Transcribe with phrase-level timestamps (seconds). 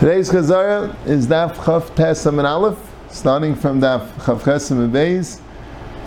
[0.00, 2.76] Today's Chazara is Daf Chaf Tesam and Aleph,
[3.08, 5.40] starting from Daf Chaf Chesam and Beis,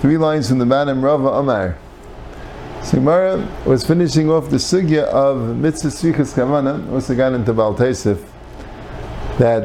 [0.01, 1.78] three lines from the bottom, Rava Omar.
[2.83, 7.73] So Gemara was finishing off the sugya of Mitzvah Svichas Kavana, also got into Baal
[7.73, 8.21] Tesif,
[9.38, 9.63] that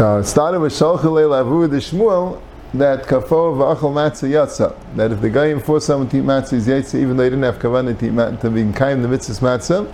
[0.00, 2.40] uh, started with Shalchel Lavu the Shmuel,
[2.74, 4.76] that kafo v'achol matzah yatsa.
[4.96, 7.44] That if the guy enforced someone to eat matzah is yatsa, even though he didn't
[7.44, 9.86] have kavanah to eat matzah, to be kaim the mitzvah's matzah.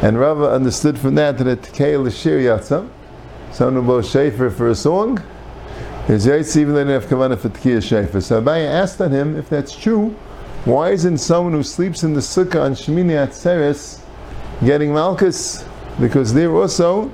[0.00, 2.88] And Rava understood from that that Tekei L'shir Yatza,
[3.50, 5.20] someone who blows shofar for a song,
[6.08, 8.20] is Yaitz even though they didn't have Kavanah for Tekiyah shofar.
[8.20, 10.10] So Abaye asked on him, if that's true,
[10.66, 14.00] why isn't someone who sleeps in the sukkah on Shemini Atzeres
[14.64, 15.64] getting Malchus?
[15.98, 17.10] Because there also,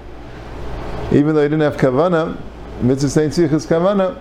[1.10, 2.38] even though he didn't have Kavanah,
[2.82, 4.20] Mitzvah Saint Tzichas Kavanah,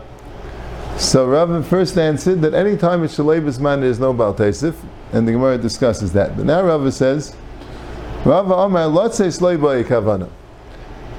[0.97, 5.27] so Rava first answered that any time it's Shalei man there is no Baal and
[5.27, 6.35] the Gemara discusses that.
[6.35, 7.35] But now Rava says,
[8.25, 10.29] Rava Amar, let's say by kavana.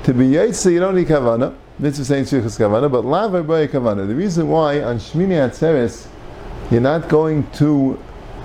[0.05, 1.55] To be yaitse, you don't need kavana.
[1.78, 4.06] Mitzvah saying shvichas kavana, but lava by kavana.
[4.06, 6.06] The reason why on Shmini Atzeres
[6.70, 7.98] you're not going to,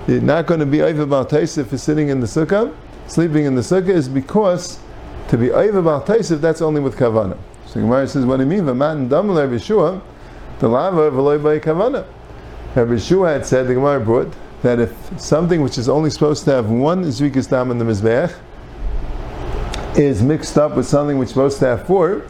[0.06, 2.74] you're not going to be over Baltaisif for sitting in the sukkah,
[3.06, 4.78] sleeping in the sukkah, is because
[5.28, 7.38] to be over Baltaisif, that's only with kavana.
[7.66, 8.62] So Gemara says, what do you mean?
[8.62, 10.00] V'mat and damel Yeshua,
[10.60, 12.06] the lava v'loy by kavana.
[12.76, 16.52] Rabbi Yeshua had said, the Gemara brought, that if something which is only supposed to
[16.52, 18.36] have one zrikas dam in the mizbeach,
[19.98, 22.24] is mixed up with something which is supposed to have four,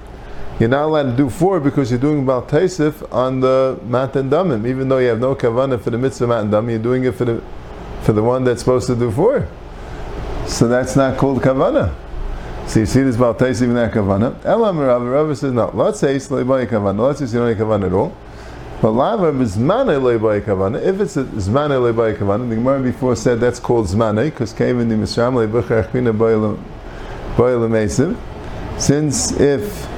[0.58, 4.66] you're not allowed to do four because you're doing Baal Taisif on the Matan Damim.
[4.66, 7.24] Even though you have no kavanah for the mitzvah Matan Damim, you're doing it for
[7.24, 7.42] the
[8.02, 9.48] for the one that's supposed to do four.
[10.46, 11.94] So that's not called kavanah.
[12.70, 14.44] So you see this about Taisif in that kavanah.
[14.44, 15.72] Elam Rav, Rav says no.
[15.74, 17.00] Let's say it's leibai kavanah.
[17.00, 18.16] Let's say don't have kavanah at all.
[18.80, 20.80] But lava zmane leibai kavanah.
[20.80, 24.78] If it's a zmane leibai kavanah, the Gemara before said that's called zmane because came
[24.78, 26.56] in the Mishram leibuchar achpina
[28.78, 29.88] since if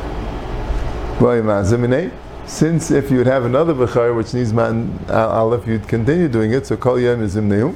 [2.47, 6.66] since if you would have another bechar which needs man aleph, you'd continue doing it.
[6.66, 7.75] So kol yom is imneu.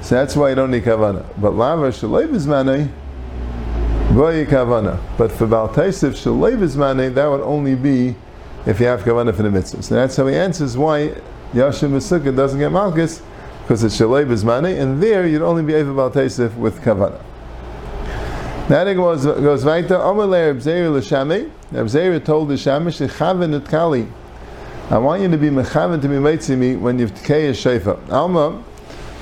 [0.00, 1.26] So that's why you don't need kavana.
[1.38, 2.90] But lava shalei bizmanei
[4.12, 5.00] kavana.
[5.16, 8.14] But for bal taisif bizmanei that would only be
[8.66, 9.82] if you have kavana for the mitzvah.
[9.82, 11.14] So that's how he answers why
[11.52, 13.22] Yashim Sukkah doesn't get malchus
[13.62, 17.20] because it's shalei bizmanei, and there you'd only be able taisif with kavana.
[18.68, 19.96] Then it goes, goes weiter.
[19.96, 21.50] Omer Rebzeir l'shami.
[21.72, 24.06] Rebzeir told the shami shechaven et kali.
[24.88, 28.10] I want you to be mechaven to be meitzimi when you've tkei a shefa.
[28.10, 28.62] Alma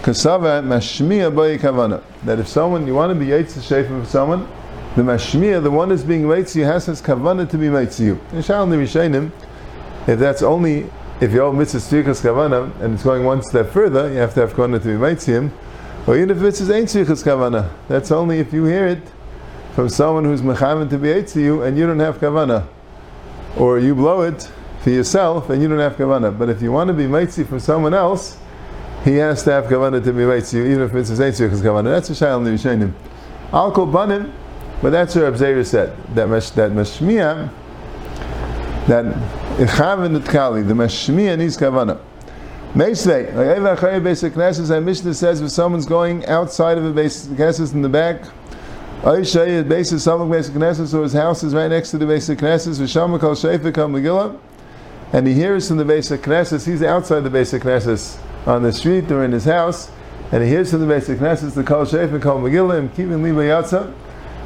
[0.02, 2.02] kasava mashmiya boy kavana.
[2.24, 4.46] That if someone you want to be yaitz shefa for someone,
[4.96, 8.20] the mashmiya, the one that's being you, has his kavana to be you.
[8.32, 9.32] Inshallah, the
[10.06, 10.90] if that's only
[11.20, 14.40] if you have mitzvah tzvikas kavana and it's going one step further, you have to
[14.40, 15.52] have kavana to be him.
[16.06, 19.02] Or even if it's ain't tzvikas kavana, that's only if you hear it
[19.74, 22.66] from someone who's mechavan to be to you and you don't have kavana,
[23.58, 24.50] or you blow it
[24.82, 26.36] for yourself and you don't have kavana.
[26.36, 28.38] But if you want to be mitzi from someone else,
[29.04, 31.84] he has to have kavana to be mitzi you, even if it's eitzi because kavana.
[31.84, 32.94] That's a shayla nevishenim.
[33.52, 34.32] I'll call banim,
[34.82, 37.50] but that's what Abzera said that mesh, that mashmiya
[38.86, 39.04] that
[39.56, 42.00] ichaven kali the mashmiya needs kavana.
[42.74, 47.72] Meisvei, like basic classes, and Mishnah says if someone's going outside of the basic classes
[47.72, 48.22] in the back,
[49.02, 52.38] Aisha is basis Samach basic Knesset, so his house is right next to the basic
[52.38, 52.78] Knesset.
[52.78, 54.38] V'shama kol sheifa kol Megillah,
[55.12, 56.64] and he hears from the basic Knesset.
[56.64, 59.90] He's outside the basic Knesset on the street or in his house,
[60.30, 63.40] and he hears from the basic Knesset the kol sheifa kol Megillah, and keeping liba
[63.40, 63.92] yatsa.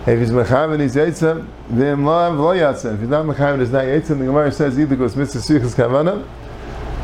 [0.06, 1.47] If he's mechaven, he's yatsa.
[1.70, 2.94] V'im lav lo yatsa.
[2.94, 4.09] If he's not mechaven, he's not yatsa.
[4.09, 6.26] The Gemara says either goes mitzvah svichas kavana,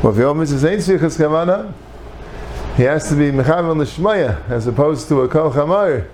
[0.03, 1.73] or if he mitzvah ain't svichas kavana,
[2.77, 6.07] he has to be mechaven l'shmaya as opposed to a kol chamar.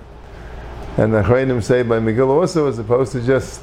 [0.97, 3.62] And the Chayim say by Megillah also, as opposed to just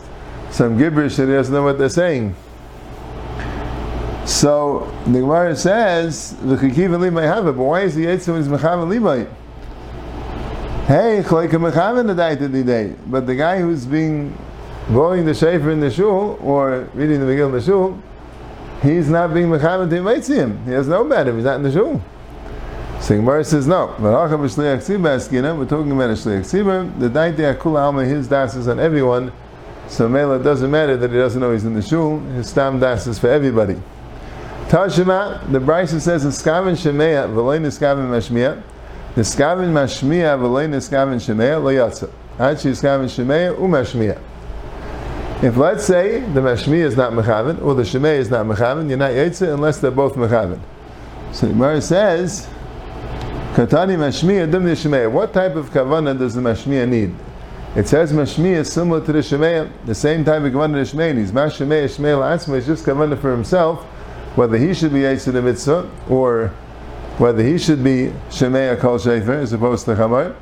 [0.51, 2.37] some gibberish that he doesn't know what they're saying.
[4.25, 8.37] So the Gemara says, the Chikiv may have it, but why is the Yitzhak when
[8.37, 9.29] he's Mechav Levite?
[10.87, 12.95] Hey, Mechav the day to the day.
[13.07, 14.37] But the guy who's being
[14.89, 17.99] blowing the shafer in the shul, or reading the Megillah in the shul,
[18.83, 20.63] he's not being Mechav to him.
[20.67, 22.03] He has no matter, he's not in the shul.
[23.01, 23.97] So Gemara says no.
[23.99, 24.83] We're talking about a shliach
[26.45, 27.01] tzibah.
[27.01, 29.33] The daite akula alma his das is on everyone.
[29.89, 32.21] So Mela doesn't matter that he doesn't know he's in the shul.
[32.21, 33.81] His stam das is for everybody.
[34.69, 38.63] Tashima, the Brisa says "Skaven shemea v'loy niskaven mashmiya.
[39.17, 42.11] Niskaven mashmiya v'loy niskaven shemea lo yatsa.
[42.39, 44.21] Achi niskaven shemea umashmiya.
[45.43, 48.99] If let's say the mashmiya is not mechaven or the shemea is not mechaven, you're
[48.99, 50.61] not yetsa unless they're both mechaven.
[51.33, 52.49] So the Gemara says
[53.55, 57.15] Katani mashmiya dim the What type of kavana does the mashmiya need?
[57.77, 61.15] It says mashmiya is similar to the shemeya, the same type of kavana the shemeya
[61.15, 61.31] needs.
[61.31, 63.85] Mashmeya shemeya la'atzma is just kavana for himself,
[64.35, 66.53] whether he should be yetzer the mitzvah or
[67.19, 70.35] whether he should be shemeya kol shefer as opposed to chamar.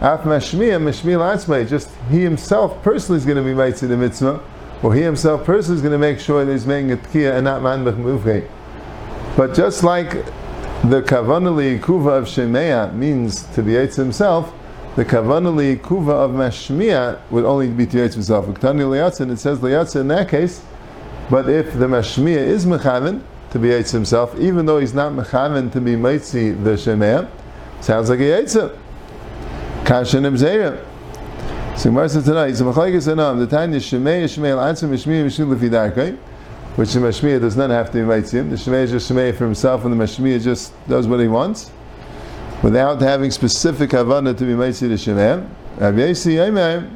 [0.00, 4.40] Af mashmiya mashmiya la'atzma, just he himself personally is going to be yetzer the mitzvah,
[4.82, 7.44] or he himself personally is going to make sure that he's making a tkiya and
[7.44, 8.48] not man b'chmuvkei.
[9.36, 10.10] But just like
[10.84, 14.52] the kavanali kuva of Shemaya means to be Yaitz himself,
[14.96, 18.48] the kavanali kuva of Mashmiya would only be to Yaitz himself.
[18.48, 20.62] It says Liyatzin in that case,
[21.30, 23.22] but if the Mashmiya is Mechaven,
[23.54, 27.30] to be Yaitz himself, even though he's not Mechaven to be Maitzi the Shemaya,
[27.80, 28.76] sounds like a Yaitz.
[29.84, 30.84] Kashan Ibzeira.
[31.78, 35.56] So Gemara says tonight, he's a Machlaikis Anam, the Tanya Shemaya, Shemaya, Atzim, Mashmiya, Mashmiya,
[35.56, 36.18] Lefidarkai
[36.74, 38.50] which the Mashmiya does not have to be Maitzim.
[38.50, 41.70] The Shemay is just Shemay for himself, and the Mashmiya just does what he wants,
[42.64, 45.48] without having specific Kavana to be Maitzim to Shemay.
[45.76, 46.90] Rav Yesi Yaimer,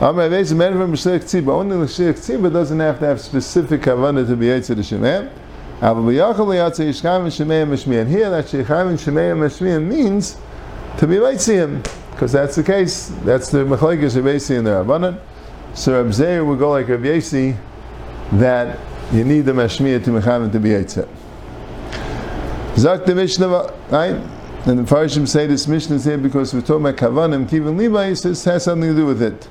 [0.00, 3.20] Amar Rav Yesi, man from Mashliach Tziba, only the Mashliach Tziba doesn't have to have
[3.20, 5.30] specific Kavana to be Maitzim to Shemay.
[5.82, 6.20] And here
[8.30, 10.36] that Sheikham and Mashmiya means
[10.98, 13.08] to be Maitzim, because that's the case.
[13.24, 15.18] That's the Machlekes Rav Yesi and the Rabbanan.
[15.72, 17.56] So Rav Zeir would go like Rav Yesi,
[18.32, 18.78] that
[19.10, 21.08] you need the mashmiya to mechavan to be eitzah.
[22.76, 24.16] Zak the Mishnah, right?
[24.66, 28.08] And the Farshim say this Mishnah is here because we're talking about Kavanim, Kivin Levi,
[28.08, 29.48] it has something to do with it.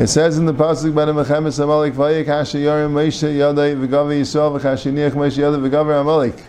[0.00, 4.22] It says in the pasuk by the Mechamis Amalek Vayik Hasha Yorim Moshe Yadai V'Gavi
[4.22, 6.40] Yisrael V'Chashiniach Moshe Yadai V'Gavi Amalek.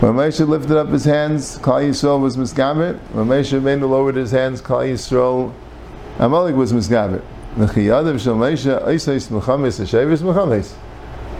[0.00, 2.98] When Moshe lifted up his hands, Klal Yisrael was misgaber.
[3.12, 5.52] When Moshe Rabbeinu lowered his hands, Klal Yisrael,
[6.18, 7.20] Amalek was misgaber.
[7.58, 7.66] Well,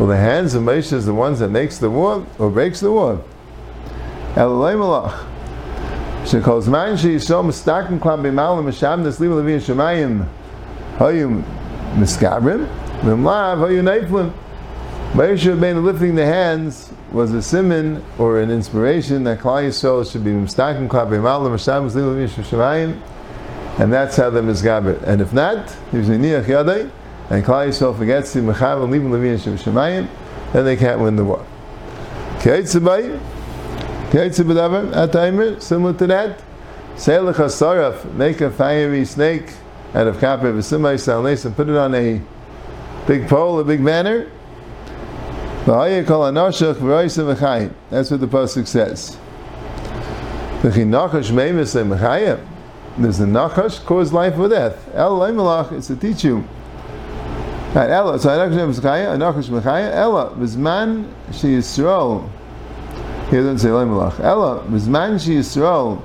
[0.08, 3.24] the hands of Moshe is the ones that makes the war or breaks the war.
[4.34, 5.24] Elolei Malach.
[6.24, 10.28] Shekol Zman Sheyisrael Mistakim Klam B'Mal Misham Neslim Levi Shemayim
[10.98, 11.42] Hayum
[11.94, 12.66] Miskabrim
[13.00, 14.32] V'Mlav Hayu Neiflim
[15.12, 20.24] Moshe Rabbeinu lifting the hands was a simon or an inspiration that Klal Yisrael should
[20.24, 23.00] be Mistakim Klam B'Mal Misham Neslim Levi Shemayim
[23.78, 25.02] and that's how the mizgaber.
[25.02, 26.90] And if not, he's niach yadai,
[27.30, 30.08] and Klal Yisrael forgets to mechav and him levin shemayim,
[30.52, 31.44] then they can't win the war.
[32.38, 33.18] Keitzabayim,
[34.10, 36.40] Keitzabayim, Ataimer, similar to that.
[36.94, 39.52] Seilach Hasaraf, make a fiery snake
[39.94, 40.62] out of copper of a
[41.44, 42.20] and put it on a
[43.06, 44.30] big pole, a big banner.
[45.66, 46.10] That's
[48.10, 49.16] what the pasuk says.
[50.62, 50.76] There's
[53.18, 54.88] the nachash, cause life or death.
[54.94, 56.44] El Leimelach is to teach you.
[57.74, 62.30] Right, Ella, so Anachash Mechaya, Anachash Mechaya, Ella, Bizman She Yisrael.
[63.30, 64.20] He doesn't say Leimelach.
[64.20, 66.00] Ella, Bizman She Yisrael.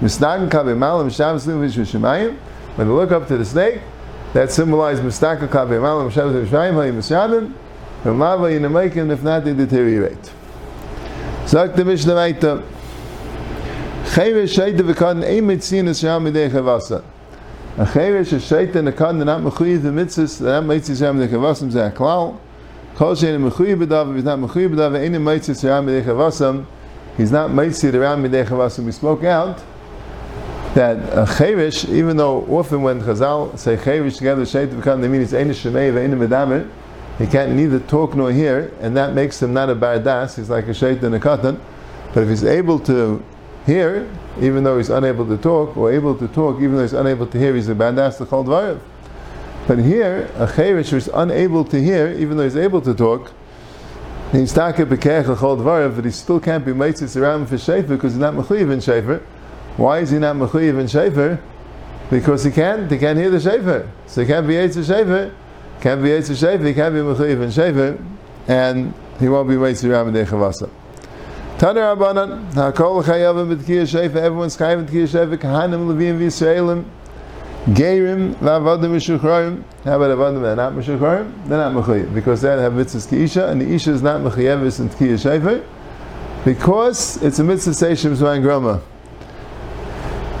[0.00, 2.38] Misnagan Kabe Malam Shabbos Lim Shemayim.
[2.78, 3.80] When they look up to the snake,
[4.34, 7.52] that symbolizes Mistaka Kabe Malam Shabbos Lim Shemayim, Hayim Mishabim.
[8.04, 10.30] And Lava Yinamakim, if not, they deteriorate.
[11.44, 12.62] Sagt the Mishnah weiter.
[14.04, 17.02] Chayre Shaita v'kan ein mitzin sham midei chavasa.
[17.78, 22.38] A chayre shaita nekan not mechuyiv the mitzvahs, they're mitzvahs sham midei chavasam, zeh klal.
[22.94, 26.64] Kol shein mechuyiv b'dav, he's not mechuyiv b'dav, ein mitzvahs sham midei chavasam,
[27.16, 28.84] he's not mitzvah around midei chavasam.
[28.84, 29.60] We spoke out
[30.78, 35.08] that uh, a chayrish, even though often when Chazal say chayrish together, shaita v'kan, they
[35.08, 36.70] mean it's ein shemei v'ein medamer,
[37.18, 40.68] he can't neither talk nor hear, and that makes him not a bardas, he's like
[40.68, 41.58] a shaita and a katan.
[42.14, 43.20] But if he's able to
[43.66, 44.08] hear,
[44.40, 47.38] even though he's unable to talk, or able to talk, even though he's unable to
[47.38, 48.78] hear, he's a bandas to call dvarav.
[49.66, 53.32] But here, a cherish who's unable to hear, even though he's able to talk,
[54.30, 58.12] he's taka bekech chol dvarav, but he still can't be meitzis around for shefer because
[58.12, 59.20] he's not mechuyev in shefer.
[59.78, 61.40] Why is he not mechuyev in shefer?
[62.10, 63.88] Because he can't, he can't hear the shefer.
[64.06, 65.32] So he can't be eitz shefer,
[65.80, 68.04] can't be eitz shefer, he can't be mechuyev in shefer,
[68.48, 70.68] and he won't be around in chavasa.
[71.58, 76.84] Tana Rabbanan, Hakol Chayavim B'Tkiyah Sheifa, everyone's Chayavim B'Tkiyah Sheifa, Kahanim Levim V'Yisraelim,
[77.74, 79.64] Geirim, Lavadim Mishuchroim.
[79.84, 81.48] How about Avadim that are not Mishuchroim?
[81.48, 84.88] They're not Mechayiv, because they have mitzvahs Ki'isha, and the Isha is not Mechayevis in
[84.88, 85.64] Tkiyah Sheifa,
[86.44, 88.80] because it's a mitzvah Seishim Zwan Groma.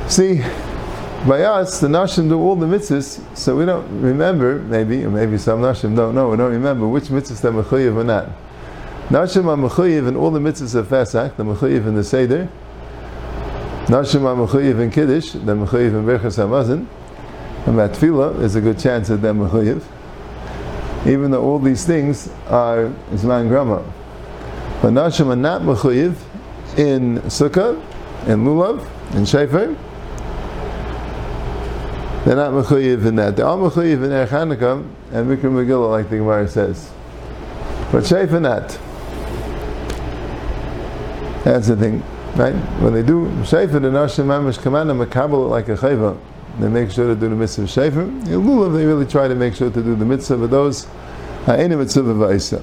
[0.08, 0.38] See,
[1.28, 5.36] by us, the Nashim do all the mitzvahs, so we don't remember, maybe, or maybe
[5.36, 8.30] some Nashim don't know, we don't remember which mitzvahs they're Mechayiv or not.
[9.10, 12.48] Nashim are HaMechuyiv in all the mitzvahs of Pesach, the Mechuyiv in the Seder,
[13.84, 16.86] Nashim are HaMechuyiv in Kiddush, the Mechuyiv in Berchas HaMazin,
[17.66, 19.84] and that Tefillah is a good chance that they're Mechuyiv,
[21.06, 23.84] even though all these things are Zman Grama.
[24.80, 26.16] But Nashim are not Mechuyiv
[26.78, 27.78] in Sukkah,
[28.26, 28.80] in lulav
[29.14, 29.76] in shefer,
[32.28, 33.36] they're not mechuyev in that.
[33.36, 36.90] They are all mechuyev in Erech Hanukkah and Mikra Megillah, like the Gemara says.
[37.90, 38.68] But shefer not.
[41.42, 42.02] That's the thing,
[42.36, 42.52] right?
[42.82, 46.20] When they do shefer, the Nashim Mamish Kamana Makabal like a chayva.
[46.60, 48.02] They make sure to do the mitzvah of shefer.
[48.02, 50.84] In lulav, they really try to make sure to do the mitzvah of those.
[50.84, 52.62] Uh, Ha'enim mitzvah v'aisa.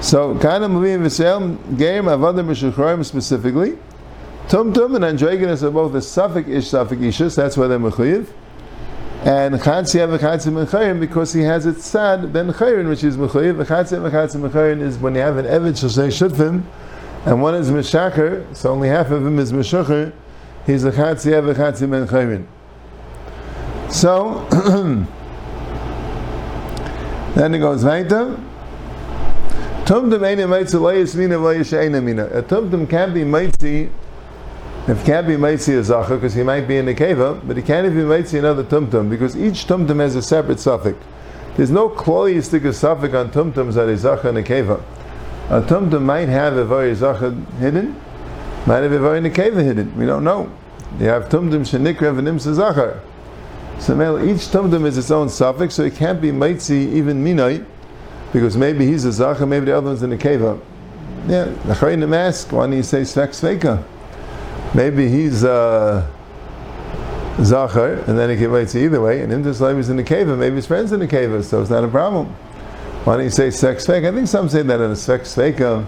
[0.00, 3.76] So, Kana Mavim V'Sel, Gerim Avadim V'Shuchroim specifically,
[4.48, 8.28] Tum Tum and Androgynous are both a Suffolk Ish Suffolk Ishus, that's why they're Mechuyev.
[9.24, 13.64] And Chatzi Have Chatzi Mechayin because he has it sad Ben Chayin, which is Mechuyev.
[13.66, 16.62] Chatzi Have Chatzi Mechayin is when you have an Evid Shosei Shutfim,
[17.26, 20.12] and one is Meshacher, so only half of him is Meshacher,
[20.66, 22.46] he's a Chatzi Have Chatzi Ben Chayin.
[23.92, 24.46] So,
[27.34, 28.38] then it goes weiter.
[29.84, 32.26] Tumtum eine meitzi lo yismina lo yisheina mina.
[32.26, 33.90] A tumtum can't be meitzi,
[34.88, 37.62] if can't be meitzi a zacha, because he might be in the keva, but he
[37.62, 40.96] can't even be meitzi another tumtum, because each tumtum has a separate suffix.
[41.56, 41.92] There's no a
[42.72, 44.82] suffix on tumtums that is zacha and a keva.
[45.50, 48.00] A tumtum might have a very zacha hidden,
[48.66, 49.94] might have a very nekeva hidden.
[49.98, 50.50] We don't know.
[50.98, 53.00] You have tumtum shenikra v'nimsa zachar.
[53.78, 57.62] So each tumtum is its own suffix, so it can't be meitzi even minai,
[58.32, 60.58] because maybe he's a zacha, maybe the other one's in the keva.
[61.26, 63.84] Yeah, the Chayim ask, why don't you say svek sveka?
[64.74, 66.06] Maybe he's uh,
[67.42, 70.56] zachar, and then he can wait either way, and like he's in the keva, maybe
[70.56, 72.34] his friend's in the cave, so it's not a problem.
[73.04, 74.12] Why don't you say svek sveka?
[74.12, 75.86] I think some say that in a svek sveka,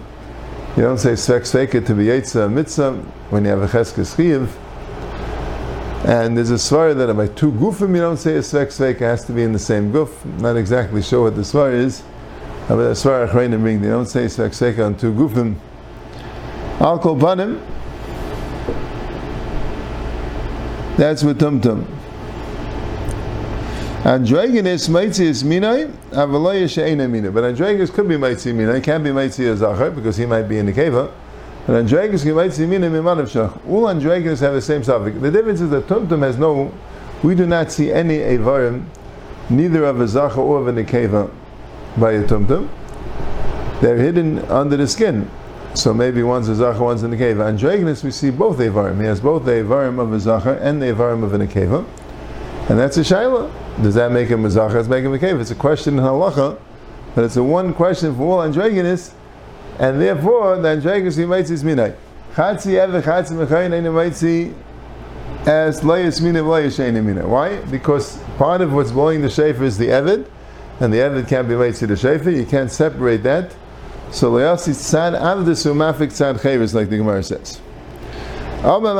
[0.75, 2.93] you don't say svek sveka to be yitzah mitzvah
[3.29, 4.57] when you have a cheskes chiv.
[6.07, 8.95] And there's a svar that by two gufim you don't say a svek sveka.
[8.95, 10.25] it has to be in the same guf.
[10.39, 12.01] Not exactly sure what the svar is.
[12.67, 15.57] But the svar achrayim bring, they don't say svek sveka on two gufim.
[16.79, 17.61] Al kol panim,
[21.01, 21.83] that's with tumtum.
[24.05, 27.31] Androgynous maitzi is minai, avaloya she'ena mina.
[27.31, 28.75] But androgynous could be maitzi mina.
[28.75, 31.11] It can't be maitzi a zachar because he might be in the keva.
[31.65, 33.67] But androgynous can maitzi mina mimanav shach.
[33.67, 35.19] All androgynous have the same suffix.
[35.19, 36.71] The difference is that tumtum has no.
[37.23, 38.85] We do not see any avarim,
[39.49, 41.31] neither of a zachar or of a nekeva,
[41.97, 42.69] by a tumtum.
[43.81, 45.27] They're hidden under the skin.
[45.73, 47.47] So maybe one's a zachar, one's a nekeva.
[47.47, 48.99] Androgynous, we see both avarim.
[48.99, 51.85] He has both the avarim of a zachar and the avarim of a nekeva.
[52.69, 53.49] And that's a shaila.
[53.81, 54.73] Does that make him a zachar?
[54.73, 55.39] Does make him a nekeva?
[55.39, 56.59] It's a question in halacha,
[57.15, 59.13] but it's a one question for all androgynous,
[59.79, 61.95] and therefore the androgynous he might is minai.
[62.33, 64.21] Chatzi ever chatzi mechayin eine might
[65.47, 67.25] as layas mina layas mina.
[67.25, 67.61] Why?
[67.63, 70.27] Because part of what's blowing the shofar is the evid,
[70.81, 72.31] and the evid can't be to the shofar.
[72.31, 73.55] You can't separate that.
[74.11, 77.61] So layasi tzad av the sumafik tzad chayvus, like the Gemara says.
[78.61, 78.97] Everyone's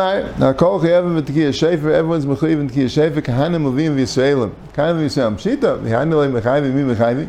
[2.26, 3.22] mechuyev in tkiyah shefer.
[3.22, 4.52] Kahanim levim v'yisraelim.
[4.74, 5.36] Kahanim v'yisraelim.
[5.36, 5.78] Pshita.
[5.82, 7.28] V'hanim levim mechayvi mi mechayvi.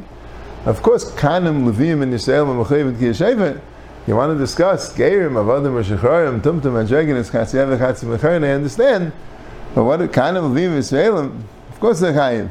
[0.65, 3.61] Of course, kahanim levim and yisraelim are mechuyev in tkiyah shefer.
[4.07, 8.45] You want to discuss geirim avadim rishachrorim tumtum and dragonis chatziyah v'chatzi mechayin.
[8.45, 9.13] I understand,
[9.75, 11.43] but what kahanim levim v'yisraelim?
[11.71, 12.49] Of course they're chayiv.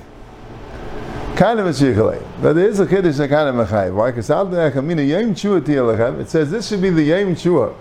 [1.36, 2.24] Kahanim is shichalei.
[2.42, 3.96] But there is a kiddush that kahanim mechayiv.
[3.96, 4.12] Why?
[4.12, 6.20] Because al de'achamina yom chua tiyalachem.
[6.20, 7.76] It says this should be the yom chua.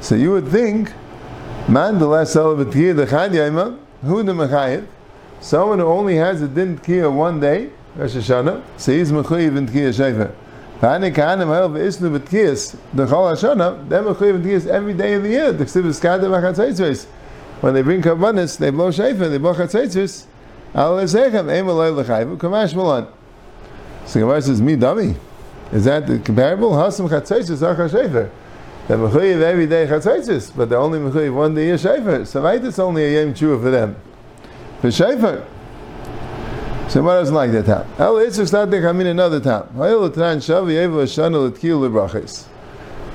[0.00, 0.92] So you would think
[1.68, 4.84] Man the last celebrate the chad yaima, who the mechayiv?
[5.40, 9.68] Someone who only has a din tkiyah one day, Rosh Hashanah, so he's mechayiv in
[9.68, 10.34] tkiyah shefer.
[10.80, 15.22] V'ani kahanim ha'el v'isnu b'tkiyas, the chol Hashanah, they're mechayiv in tkiyas every day of
[15.22, 15.52] the year.
[15.52, 17.04] The ksiv is kada v'chatzaitzvus.
[17.60, 20.26] When they bring kabbanis, they blow shefer, they blow chatzaitzvus.
[20.74, 23.06] Kamash malan.
[24.06, 25.16] So Gemara says, me dummy.
[25.72, 26.72] Is that the comparable?
[26.72, 28.30] Hasam chatzaitzvus, achar shefer.
[28.88, 32.26] They're mechuyev every day chatzaitzis, but they're only mechuyev one day a shefer.
[32.26, 33.96] So right, it's only a yom tshuva for them.
[34.80, 35.46] For shefer.
[36.88, 37.86] So what doesn't like that time?
[37.98, 39.68] El itzuk statik hamin another time.
[39.76, 42.46] Ha'il l'tran shav yevel hashana l'tkil l'brachis.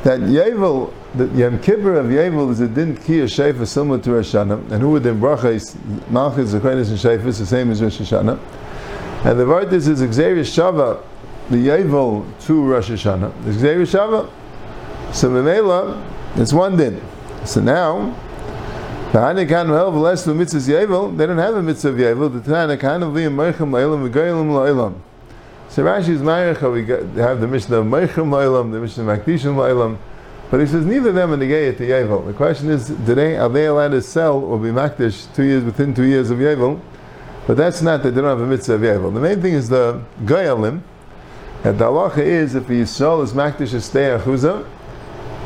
[0.03, 4.11] That yevel, the Yom Kippur of yevel is a din ki a shefer similar to
[4.13, 5.75] Rosh Hashanah, and who would in brachis,
[6.09, 8.39] malchus, zechenis, and shefer is the same as Rosh Hashanah.
[9.25, 11.01] And the word is Xavier Shava,
[11.49, 13.51] the yevel to Rosh Hashanah.
[13.51, 14.29] Xavier Shava.
[15.13, 16.03] So Memela,
[16.35, 17.01] it's one din.
[17.45, 18.13] So now,
[19.13, 20.59] they don't have a mitzvah
[21.89, 24.95] of Yevel, the Tana kind of liam Merchim La'ilam V'Goyilim La'ilam.
[25.69, 29.97] So Rashi is we have the Mishnah of Merchim La'ilam, the Mishnah of Makdishim La'ilam,
[30.49, 32.25] but he says neither them are negayah to Yevel.
[32.25, 35.63] The question is, do they, are they allowed to sell or be Makdish two years,
[35.63, 36.79] within two years of Yevel?
[37.45, 39.13] But that's not that they don't have a mitzvah of Yevel.
[39.13, 40.81] The main thing is the Goyalim,
[41.63, 44.65] and the halacha is if the Yisrael is Makdish a stay achuzah,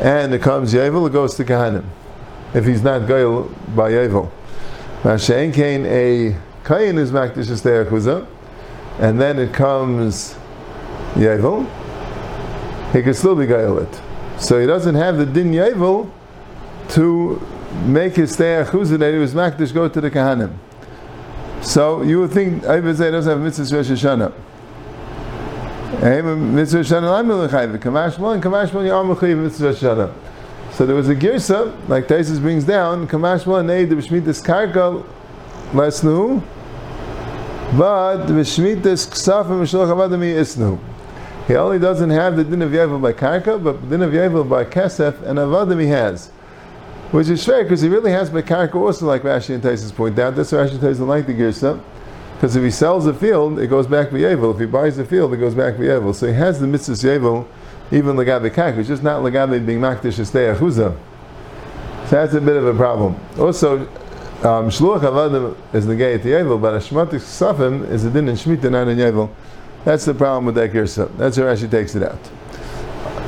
[0.02, 1.86] and it comes Yevel, it goes to Kahanim.
[2.54, 4.30] if he's not goyal by Yevel.
[5.04, 8.28] Mashen Kain, a Kain is Makdish Estei
[9.00, 10.36] and then it comes
[11.14, 11.68] Yevel,
[12.94, 14.11] he could still be goyal it.
[14.42, 16.10] So he doesn't have the din Yevel
[16.90, 17.40] to
[17.86, 20.58] make his stay achuzah that he was makdish go to the kahanim.
[21.62, 24.34] So you would think Ibn Zay doesn't have mitzvah Rosh Hashanah.
[26.54, 27.78] Mitzvah Hashanah I'm mechayiv.
[27.78, 30.12] Kamash Malin, Kamash Malin, Yom mechayiv mitzvah Hashanah.
[30.72, 35.06] So there was a girsa, like Taisus brings down, Kamash Malin Nei the B'shmitas Karka
[35.72, 36.42] Lesnu,
[37.78, 40.80] but the B'shmitas Ksafim Mishloch Avadami Isnu.
[41.48, 44.48] He only doesn't have the din of Yevel by Karka, but the din of Yevel
[44.48, 46.32] by Kesef and Avadim he has.
[47.12, 50.34] Which is fair because he really has Bekarka also, like Rashi and Taisus point out.
[50.34, 51.82] That's why Rashi and Taisus like the Girsa.
[52.36, 54.16] Because if he sells a field, it goes back to.
[54.16, 56.14] If he buys a field, it goes back to.
[56.14, 57.46] So he has the mitzvah Yevel,
[57.92, 58.78] even Lagabe Karka.
[58.78, 60.98] It's just not Lagabe being Makdish Estei Achuza.
[62.08, 63.20] So that's a bit of a problem.
[63.38, 68.30] Also, um, Shluach Avadim is the gay at but a Shmatik Safim is a din
[68.30, 69.30] in Shemitah, not in Yevel.
[69.84, 71.10] That's the problem with that Girsa.
[71.18, 72.20] That's where Rashi takes it out.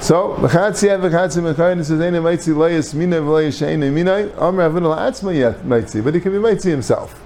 [0.02, 4.96] So, v'chatzi ev v'chatzi mechayin says, "Eine meitzi loyes mina v'loyes she'ene minay." Amr avinu
[4.96, 7.20] la'atzma yet meitzi, but he can be meitzi himself.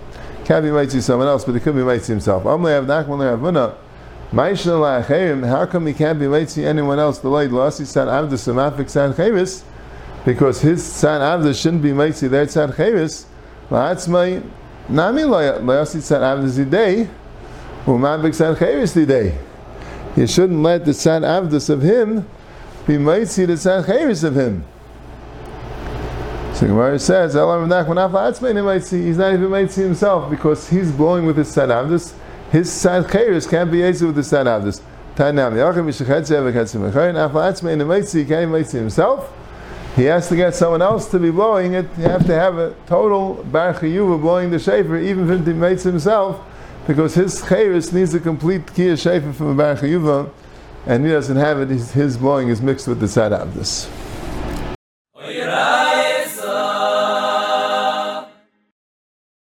[0.46, 2.46] Can't be meitzi someone else, but he could be meitzi himself.
[2.46, 3.74] Amr av nachman le'avuna.
[4.32, 5.46] Ma'ishna la'achayim.
[5.48, 7.18] How come he can't be meitzi anyone else?
[7.18, 9.64] The loyd losi san avdus amafik san chayvis,
[10.24, 13.26] because his san avdus shouldn't be meitzi their san chayvis.
[13.72, 14.44] La'atzma
[14.88, 17.10] nami loyasi san avdus idei,
[17.88, 17.98] You
[20.28, 22.28] shouldn't let the san avdus of him
[22.86, 24.66] be see the Sancheris of him.
[26.54, 32.14] So Gemara says, he's not even see himself because he's blowing with his Sanavdus.
[32.52, 34.82] His Sancheris can't be Yetzi with the Sanavdus.
[35.16, 35.88] Tanam, Yachim
[37.86, 39.32] Meitzi, he can't even see himself.
[39.96, 41.86] He has to get someone else to be blowing it.
[41.98, 45.84] You have to have a total Bar Chiyuva blowing the Shafer, even if he makes
[45.84, 46.44] himself,
[46.88, 50.32] because his Cheris needs a complete Kia Shafer from a Bar Chiyuva
[50.86, 53.34] and he doesn't have it, his, his blowing is mixed with the side.